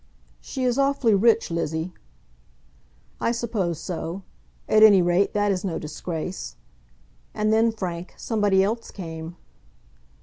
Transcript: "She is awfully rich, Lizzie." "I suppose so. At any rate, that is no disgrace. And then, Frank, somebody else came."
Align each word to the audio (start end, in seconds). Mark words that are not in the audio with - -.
"She 0.39 0.63
is 0.63 0.79
awfully 0.79 1.13
rich, 1.13 1.51
Lizzie." 1.51 1.93
"I 3.19 3.31
suppose 3.31 3.79
so. 3.79 4.23
At 4.67 4.81
any 4.81 4.99
rate, 4.99 5.33
that 5.35 5.51
is 5.51 5.63
no 5.63 5.77
disgrace. 5.77 6.55
And 7.35 7.53
then, 7.53 7.71
Frank, 7.71 8.15
somebody 8.17 8.63
else 8.63 8.89
came." 8.89 9.35